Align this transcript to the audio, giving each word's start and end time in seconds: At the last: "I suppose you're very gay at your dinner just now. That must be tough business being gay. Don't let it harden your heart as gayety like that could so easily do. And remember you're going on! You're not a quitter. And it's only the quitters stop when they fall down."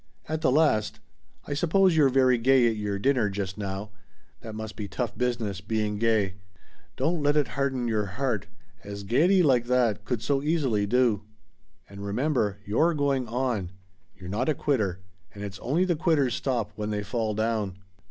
At 0.27 0.41
the 0.41 0.51
last: 0.51 0.99
"I 1.45 1.53
suppose 1.53 1.95
you're 1.95 2.09
very 2.09 2.39
gay 2.39 2.67
at 2.67 2.75
your 2.75 2.97
dinner 2.97 3.29
just 3.29 3.55
now. 3.55 3.91
That 4.39 4.55
must 4.55 4.75
be 4.75 4.87
tough 4.87 5.15
business 5.15 5.61
being 5.61 5.99
gay. 5.99 6.37
Don't 6.97 7.21
let 7.21 7.37
it 7.37 7.49
harden 7.49 7.87
your 7.87 8.07
heart 8.17 8.47
as 8.83 9.03
gayety 9.03 9.43
like 9.43 9.65
that 9.65 10.03
could 10.03 10.23
so 10.23 10.41
easily 10.41 10.87
do. 10.87 11.21
And 11.87 12.03
remember 12.03 12.57
you're 12.65 12.95
going 12.95 13.27
on! 13.27 13.73
You're 14.15 14.27
not 14.31 14.49
a 14.49 14.55
quitter. 14.55 15.01
And 15.35 15.43
it's 15.43 15.59
only 15.59 15.85
the 15.85 15.95
quitters 15.95 16.33
stop 16.33 16.71
when 16.75 16.89
they 16.89 17.03
fall 17.03 17.35
down." 17.35 17.77